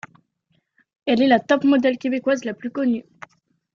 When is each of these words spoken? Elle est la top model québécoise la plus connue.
Elle 1.05 1.21
est 1.21 1.27
la 1.27 1.39
top 1.39 1.63
model 1.63 1.99
québécoise 1.99 2.43
la 2.43 2.55
plus 2.55 2.71
connue. 2.71 3.05